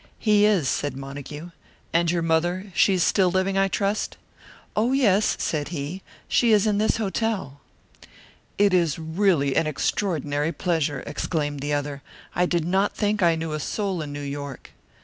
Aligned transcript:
"He 0.17 0.45
is," 0.47 0.67
said 0.67 0.97
Montague. 0.97 1.51
"And 1.93 2.09
your 2.09 2.23
mother? 2.23 2.71
She 2.73 2.95
is 2.95 3.03
still 3.03 3.29
living, 3.29 3.55
I 3.55 3.67
trust?" 3.67 4.17
"Oh, 4.75 4.93
yes," 4.93 5.35
said 5.39 5.67
he. 5.67 6.01
"She 6.27 6.51
is 6.53 6.65
in 6.65 6.79
this 6.79 6.97
hotel." 6.97 7.61
"It 8.57 8.73
is 8.73 8.97
really 8.97 9.55
an 9.55 9.67
extraordinary 9.67 10.53
pleasure!" 10.53 11.03
exclaimed 11.05 11.59
the 11.59 11.73
other. 11.73 12.01
"I 12.33 12.47
did 12.47 12.65
not 12.65 12.95
think 12.97 13.21
I 13.21 13.35
knew 13.35 13.53
a 13.53 13.59
soul 13.59 14.01
in 14.01 14.11
New 14.11 14.23
York." 14.23 14.71